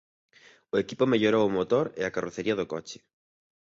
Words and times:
O 0.73 0.75
equipo 0.83 1.03
mellorou 1.11 1.43
o 1.47 1.53
motor 1.57 1.85
e 1.99 2.01
a 2.05 2.13
carrocería 2.15 2.55
do 2.59 2.69
coche. 2.73 2.97